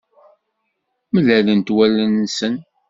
Mlalent 1.13 1.73
wallen-nsen. 1.75 2.55